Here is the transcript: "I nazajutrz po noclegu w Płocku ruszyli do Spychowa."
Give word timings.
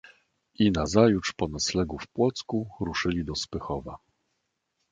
"I 0.59 0.71
nazajutrz 0.71 1.33
po 1.33 1.47
noclegu 1.47 1.97
w 1.99 2.07
Płocku 2.07 2.69
ruszyli 2.85 3.25
do 3.25 3.35
Spychowa." 3.35 3.97